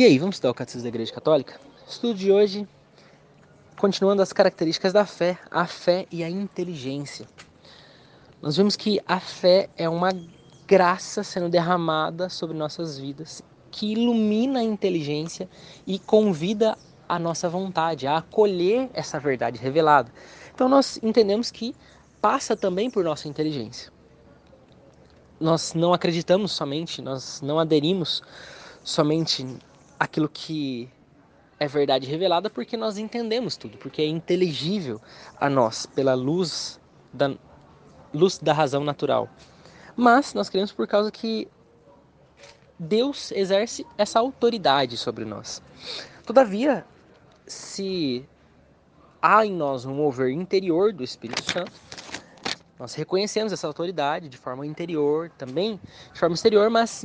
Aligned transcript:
E 0.00 0.04
aí, 0.06 0.18
vamos 0.18 0.36
estudar 0.36 0.52
o 0.52 0.54
Catecismo 0.54 0.84
da 0.84 0.88
Igreja 0.88 1.12
Católica? 1.12 1.60
Estudo 1.86 2.14
de 2.14 2.32
hoje, 2.32 2.66
continuando 3.76 4.22
as 4.22 4.32
características 4.32 4.94
da 4.94 5.04
fé, 5.04 5.38
a 5.50 5.66
fé 5.66 6.06
e 6.10 6.24
a 6.24 6.30
inteligência. 6.30 7.28
Nós 8.40 8.56
vimos 8.56 8.76
que 8.76 8.98
a 9.06 9.20
fé 9.20 9.68
é 9.76 9.86
uma 9.90 10.08
graça 10.66 11.22
sendo 11.22 11.50
derramada 11.50 12.30
sobre 12.30 12.56
nossas 12.56 12.98
vidas, 12.98 13.42
que 13.70 13.92
ilumina 13.92 14.60
a 14.60 14.62
inteligência 14.62 15.46
e 15.86 15.98
convida 15.98 16.78
a 17.06 17.18
nossa 17.18 17.46
vontade 17.50 18.06
a 18.06 18.16
acolher 18.16 18.88
essa 18.94 19.20
verdade 19.20 19.58
revelada. 19.58 20.10
Então 20.54 20.66
nós 20.66 20.98
entendemos 21.02 21.50
que 21.50 21.76
passa 22.22 22.56
também 22.56 22.90
por 22.90 23.04
nossa 23.04 23.28
inteligência. 23.28 23.92
Nós 25.38 25.74
não 25.74 25.92
acreditamos 25.92 26.52
somente, 26.52 27.02
nós 27.02 27.42
não 27.42 27.58
aderimos 27.58 28.22
somente 28.82 29.44
aquilo 30.00 30.30
que 30.30 30.88
é 31.58 31.68
verdade 31.68 32.06
revelada 32.06 32.48
porque 32.48 32.74
nós 32.74 32.96
entendemos 32.96 33.58
tudo, 33.58 33.76
porque 33.76 34.00
é 34.00 34.06
inteligível 34.06 34.98
a 35.38 35.50
nós 35.50 35.84
pela 35.84 36.14
luz 36.14 36.80
da 37.12 37.36
luz 38.14 38.38
da 38.38 38.54
razão 38.54 38.82
natural. 38.82 39.28
Mas 39.94 40.32
nós 40.32 40.48
cremos 40.48 40.72
por 40.72 40.86
causa 40.86 41.10
que 41.10 41.46
Deus 42.78 43.30
exerce 43.32 43.86
essa 43.98 44.18
autoridade 44.18 44.96
sobre 44.96 45.26
nós. 45.26 45.62
Todavia, 46.24 46.84
se 47.46 48.26
há 49.20 49.44
em 49.44 49.52
nós 49.52 49.84
um 49.84 49.94
mover 49.94 50.30
interior 50.30 50.94
do 50.94 51.04
Espírito 51.04 51.42
Santo, 51.42 51.72
nós 52.78 52.94
reconhecemos 52.94 53.52
essa 53.52 53.66
autoridade 53.66 54.30
de 54.30 54.38
forma 54.38 54.66
interior 54.66 55.30
também, 55.36 55.78
de 56.10 56.18
forma 56.18 56.34
exterior, 56.34 56.70
mas 56.70 57.04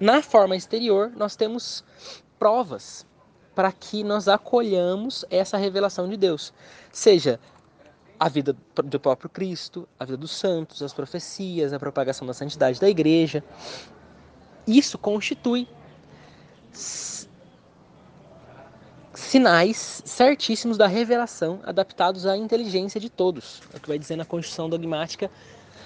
na 0.00 0.22
forma 0.22 0.56
exterior, 0.56 1.12
nós 1.16 1.34
temos 1.36 1.84
provas 2.38 3.06
para 3.54 3.72
que 3.72 4.04
nós 4.04 4.28
acolhamos 4.28 5.24
essa 5.30 5.56
revelação 5.56 6.08
de 6.08 6.16
Deus. 6.16 6.52
Seja 6.92 7.40
a 8.18 8.28
vida 8.28 8.56
do 8.84 9.00
próprio 9.00 9.28
Cristo, 9.28 9.88
a 9.98 10.04
vida 10.04 10.16
dos 10.16 10.30
santos, 10.30 10.82
as 10.82 10.92
profecias, 10.92 11.72
a 11.72 11.78
propagação 11.78 12.26
da 12.26 12.34
santidade 12.34 12.80
da 12.80 12.88
igreja. 12.88 13.42
Isso 14.66 14.98
constitui 14.98 15.68
sinais 19.12 20.02
certíssimos 20.04 20.76
da 20.76 20.86
revelação 20.86 21.60
adaptados 21.64 22.26
à 22.26 22.36
inteligência 22.36 23.00
de 23.00 23.10
todos. 23.10 23.60
É 23.74 23.76
o 23.76 23.80
que 23.80 23.88
vai 23.88 23.98
dizer 23.98 24.16
na 24.16 24.24
Constituição 24.24 24.68
Dogmática 24.68 25.30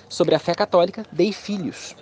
sobre 0.09 0.35
a 0.35 0.39
fé 0.39 0.55
católica, 0.55 1.07
dei 1.11 1.33
filhos. 1.33 1.97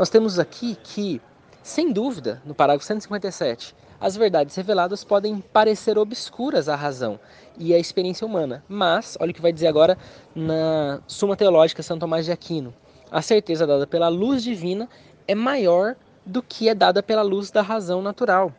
Nós 0.00 0.08
temos 0.08 0.38
aqui 0.38 0.78
que, 0.82 1.20
sem 1.62 1.92
dúvida, 1.92 2.40
no 2.46 2.54
parágrafo 2.54 2.86
157, 2.86 3.76
as 4.00 4.16
verdades 4.16 4.56
reveladas 4.56 5.04
podem 5.04 5.42
parecer 5.42 5.98
obscuras 5.98 6.70
à 6.70 6.74
razão 6.74 7.20
e 7.58 7.74
à 7.74 7.78
experiência 7.78 8.26
humana, 8.26 8.64
mas, 8.66 9.18
olha 9.20 9.30
o 9.30 9.34
que 9.34 9.42
vai 9.42 9.52
dizer 9.52 9.66
agora 9.66 9.98
na 10.34 11.02
Suma 11.06 11.36
Teológica 11.36 11.82
São 11.82 11.98
Tomás 11.98 12.24
de 12.24 12.32
Aquino: 12.32 12.74
a 13.10 13.20
certeza 13.20 13.66
dada 13.66 13.86
pela 13.86 14.08
luz 14.08 14.42
divina 14.42 14.88
é 15.28 15.34
maior 15.34 15.94
do 16.24 16.42
que 16.42 16.70
é 16.70 16.74
dada 16.74 17.02
pela 17.02 17.20
luz 17.20 17.50
da 17.50 17.60
razão 17.60 18.00
natural. 18.00 18.54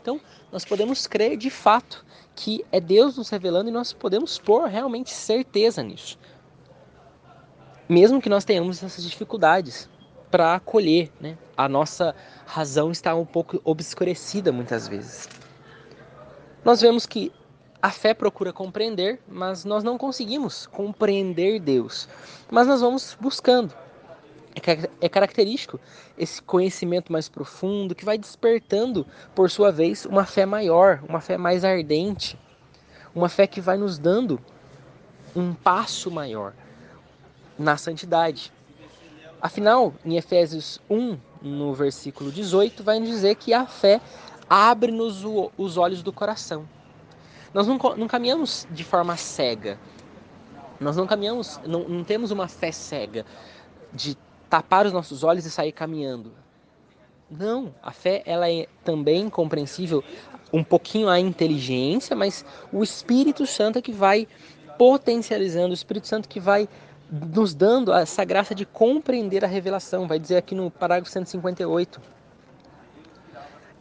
Então, 0.00 0.20
nós 0.52 0.64
podemos 0.64 1.08
crer 1.08 1.36
de 1.36 1.50
fato 1.50 2.06
que 2.36 2.64
é 2.70 2.78
Deus 2.78 3.16
nos 3.16 3.30
revelando 3.30 3.68
e 3.68 3.72
nós 3.72 3.92
podemos 3.92 4.38
pôr 4.38 4.68
realmente 4.68 5.10
certeza 5.10 5.82
nisso. 5.82 6.16
Mesmo 7.88 8.22
que 8.22 8.28
nós 8.28 8.44
tenhamos 8.44 8.80
essas 8.80 9.02
dificuldades 9.02 9.90
para 10.32 10.54
acolher. 10.54 11.12
Né? 11.20 11.36
A 11.56 11.68
nossa 11.68 12.16
razão 12.46 12.90
está 12.90 13.14
um 13.14 13.26
pouco 13.26 13.60
obscurecida 13.62 14.50
muitas 14.50 14.88
vezes. 14.88 15.28
Nós 16.64 16.80
vemos 16.80 17.06
que 17.06 17.30
a 17.82 17.90
fé 17.90 18.14
procura 18.14 18.52
compreender, 18.52 19.20
mas 19.28 19.64
nós 19.64 19.84
não 19.84 19.98
conseguimos 19.98 20.66
compreender 20.66 21.60
Deus. 21.60 22.08
Mas 22.50 22.66
nós 22.66 22.80
vamos 22.80 23.16
buscando. 23.20 23.74
É, 24.54 25.06
é 25.06 25.08
característico 25.08 25.80
esse 26.16 26.40
conhecimento 26.42 27.10
mais 27.10 27.28
profundo 27.28 27.94
que 27.94 28.04
vai 28.04 28.18
despertando, 28.18 29.06
por 29.34 29.50
sua 29.50 29.72
vez, 29.72 30.04
uma 30.06 30.24
fé 30.24 30.46
maior, 30.46 31.02
uma 31.08 31.20
fé 31.20 31.36
mais 31.36 31.64
ardente, 31.64 32.38
uma 33.14 33.28
fé 33.28 33.46
que 33.46 33.60
vai 33.60 33.76
nos 33.76 33.98
dando 33.98 34.38
um 35.34 35.54
passo 35.54 36.10
maior 36.10 36.52
na 37.58 37.76
santidade. 37.76 38.52
Afinal, 39.42 39.92
em 40.04 40.16
Efésios 40.16 40.80
1, 40.88 41.18
no 41.42 41.74
versículo 41.74 42.30
18, 42.30 42.84
vai 42.84 43.00
dizer 43.00 43.34
que 43.34 43.52
a 43.52 43.66
fé 43.66 44.00
abre-nos 44.48 45.24
os 45.58 45.76
olhos 45.76 46.00
do 46.00 46.12
coração. 46.12 46.64
Nós 47.52 47.66
não, 47.66 47.76
não, 47.96 48.06
caminhamos 48.06 48.68
de 48.70 48.84
forma 48.84 49.16
cega. 49.16 49.80
Nós 50.78 50.96
não 50.96 51.08
caminhamos, 51.08 51.60
não, 51.66 51.88
não 51.88 52.04
temos 52.04 52.30
uma 52.30 52.46
fé 52.46 52.70
cega 52.70 53.26
de 53.92 54.16
tapar 54.48 54.86
os 54.86 54.92
nossos 54.92 55.24
olhos 55.24 55.44
e 55.44 55.50
sair 55.50 55.72
caminhando. 55.72 56.32
Não, 57.28 57.74
a 57.82 57.90
fé 57.90 58.22
ela 58.24 58.48
é 58.48 58.68
também 58.84 59.28
compreensível 59.28 60.04
um 60.52 60.62
pouquinho 60.62 61.08
a 61.08 61.18
inteligência, 61.18 62.14
mas 62.14 62.44
o 62.72 62.80
Espírito 62.80 63.44
Santo 63.44 63.78
é 63.78 63.82
que 63.82 63.92
vai 63.92 64.28
potencializando, 64.78 65.70
o 65.70 65.74
Espírito 65.74 66.06
Santo 66.06 66.28
que 66.28 66.38
vai 66.38 66.68
nos 67.12 67.52
dando 67.52 67.92
essa 67.92 68.24
graça 68.24 68.54
de 68.54 68.64
compreender 68.64 69.44
a 69.44 69.48
revelação, 69.48 70.08
vai 70.08 70.18
dizer 70.18 70.38
aqui 70.38 70.54
no 70.54 70.70
parágrafo 70.70 71.10
158. 71.10 72.00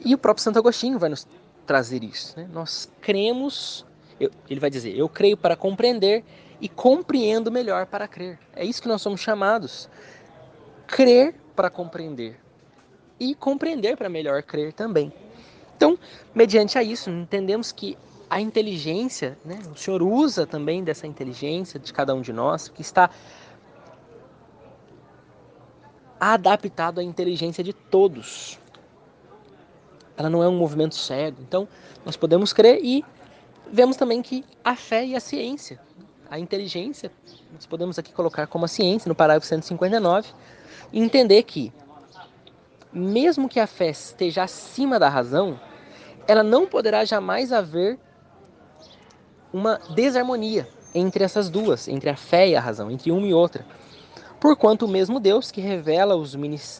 E 0.03 0.13
o 0.13 0.17
próprio 0.17 0.43
Santo 0.43 0.59
Agostinho 0.59 0.99
vai 0.99 1.09
nos 1.09 1.25
trazer 1.65 2.03
isso. 2.03 2.37
Né? 2.37 2.49
Nós 2.51 2.91
cremos, 2.99 3.85
eu, 4.19 4.29
ele 4.49 4.59
vai 4.59 4.69
dizer, 4.69 4.97
eu 4.97 5.07
creio 5.07 5.37
para 5.37 5.55
compreender 5.55 6.25
e 6.59 6.67
compreendo 6.67 7.49
melhor 7.49 7.85
para 7.85 8.05
crer. 8.05 8.37
É 8.53 8.65
isso 8.65 8.81
que 8.81 8.87
nós 8.89 9.01
somos 9.01 9.21
chamados. 9.21 9.89
Crer 10.85 11.33
para 11.55 11.69
compreender 11.69 12.37
e 13.17 13.33
compreender 13.33 13.95
para 13.95 14.09
melhor 14.09 14.43
crer 14.43 14.73
também. 14.73 15.13
Então, 15.77 15.97
mediante 16.35 16.77
a 16.77 16.83
isso, 16.83 17.09
entendemos 17.09 17.71
que 17.71 17.97
a 18.31 18.39
inteligência, 18.39 19.37
né? 19.43 19.59
o 19.69 19.77
Senhor 19.77 20.01
usa 20.01 20.47
também 20.47 20.85
dessa 20.85 21.05
inteligência 21.05 21.77
de 21.77 21.91
cada 21.91 22.15
um 22.15 22.21
de 22.21 22.31
nós, 22.31 22.69
que 22.69 22.79
está 22.79 23.09
adaptado 26.17 27.01
à 27.01 27.03
inteligência 27.03 27.61
de 27.61 27.73
todos. 27.73 28.57
Ela 30.15 30.29
não 30.29 30.41
é 30.41 30.47
um 30.47 30.57
movimento 30.57 30.95
cego. 30.95 31.41
Então, 31.41 31.67
nós 32.05 32.15
podemos 32.15 32.53
crer 32.53 32.79
e 32.81 33.03
vemos 33.69 33.97
também 33.97 34.21
que 34.21 34.45
a 34.63 34.77
fé 34.77 35.05
e 35.05 35.13
a 35.13 35.19
ciência, 35.19 35.77
a 36.29 36.39
inteligência, 36.39 37.11
nós 37.53 37.65
podemos 37.65 37.99
aqui 37.99 38.13
colocar 38.13 38.47
como 38.47 38.63
a 38.63 38.69
ciência 38.69 39.09
no 39.09 39.15
parágrafo 39.15 39.45
159, 39.45 40.29
e 40.93 41.01
entender 41.01 41.43
que 41.43 41.73
mesmo 42.93 43.49
que 43.49 43.59
a 43.59 43.67
fé 43.67 43.89
esteja 43.89 44.43
acima 44.43 44.97
da 44.97 45.09
razão, 45.09 45.59
ela 46.25 46.43
não 46.43 46.65
poderá 46.65 47.03
jamais 47.03 47.51
haver 47.51 47.99
uma 49.53 49.79
desarmonia 49.95 50.67
entre 50.93 51.23
essas 51.23 51.49
duas, 51.49 51.87
entre 51.87 52.09
a 52.09 52.15
fé 52.15 52.49
e 52.49 52.55
a 52.55 52.61
razão, 52.61 52.91
entre 52.91 53.11
uma 53.11 53.27
e 53.27 53.33
outra. 53.33 53.65
Porquanto 54.39 54.85
o 54.85 54.89
mesmo 54.89 55.19
Deus 55.19 55.51
que 55.51 55.61
revela 55.61 56.15
os, 56.15 56.35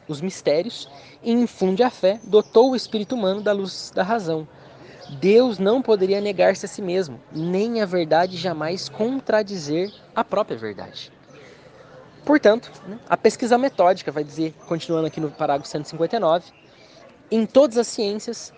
os 0.07 0.21
mistérios 0.21 0.89
e 1.21 1.31
infunde 1.31 1.83
a 1.83 1.89
fé, 1.89 2.19
dotou 2.23 2.71
o 2.71 2.75
espírito 2.75 3.15
humano 3.15 3.41
da 3.41 3.51
luz 3.51 3.91
da 3.93 4.03
razão. 4.03 4.47
Deus 5.19 5.59
não 5.59 5.81
poderia 5.81 6.21
negar-se 6.21 6.65
a 6.65 6.69
si 6.69 6.81
mesmo, 6.81 7.19
nem 7.31 7.81
a 7.81 7.85
verdade 7.85 8.37
jamais 8.37 8.89
contradizer 8.89 9.91
a 10.15 10.23
própria 10.23 10.57
verdade. 10.57 11.11
Portanto, 12.25 12.71
né, 12.87 12.97
a 13.09 13.17
pesquisa 13.17 13.57
metódica 13.57 14.11
vai 14.11 14.23
dizer, 14.23 14.53
continuando 14.67 15.07
aqui 15.07 15.19
no 15.19 15.29
parágrafo 15.29 15.67
159, 15.67 16.45
em 17.29 17.45
todas 17.45 17.77
as 17.77 17.87
ciências 17.87 18.53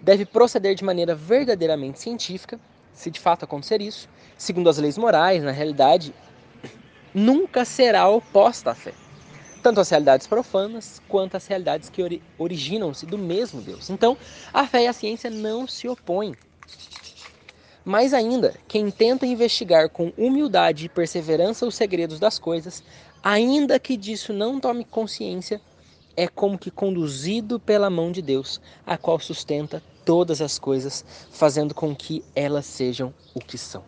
deve 0.00 0.24
proceder 0.24 0.74
de 0.74 0.84
maneira 0.84 1.14
verdadeiramente 1.14 2.00
científica, 2.00 2.58
se 2.98 3.12
de 3.12 3.20
fato 3.20 3.44
acontecer 3.44 3.80
isso, 3.80 4.08
segundo 4.36 4.68
as 4.68 4.76
leis 4.76 4.98
morais, 4.98 5.40
na 5.40 5.52
realidade, 5.52 6.12
nunca 7.14 7.64
será 7.64 8.08
oposta 8.08 8.72
à 8.72 8.74
fé. 8.74 8.92
Tanto 9.62 9.80
as 9.80 9.88
realidades 9.88 10.26
profanas 10.26 11.00
quanto 11.08 11.36
as 11.36 11.46
realidades 11.46 11.88
que 11.88 12.02
ori 12.02 12.20
originam-se 12.36 13.06
do 13.06 13.16
mesmo 13.16 13.60
Deus. 13.60 13.88
Então, 13.88 14.16
a 14.52 14.66
fé 14.66 14.82
e 14.82 14.86
a 14.88 14.92
ciência 14.92 15.30
não 15.30 15.64
se 15.64 15.88
opõem. 15.88 16.34
Mais 17.84 18.12
ainda, 18.12 18.56
quem 18.66 18.90
tenta 18.90 19.24
investigar 19.24 19.88
com 19.88 20.12
humildade 20.18 20.86
e 20.86 20.88
perseverança 20.88 21.66
os 21.66 21.76
segredos 21.76 22.18
das 22.18 22.36
coisas, 22.36 22.82
ainda 23.22 23.78
que 23.78 23.96
disso 23.96 24.32
não 24.32 24.58
tome 24.58 24.84
consciência, 24.84 25.60
é 26.16 26.26
como 26.26 26.58
que 26.58 26.72
conduzido 26.72 27.60
pela 27.60 27.88
mão 27.88 28.10
de 28.10 28.20
Deus, 28.20 28.60
a 28.84 28.98
qual 28.98 29.20
sustenta 29.20 29.80
todas 30.08 30.40
as 30.40 30.58
coisas, 30.58 31.04
fazendo 31.30 31.74
com 31.74 31.94
que 31.94 32.24
elas 32.34 32.64
sejam 32.64 33.12
o 33.34 33.40
que 33.40 33.58
são. 33.58 33.84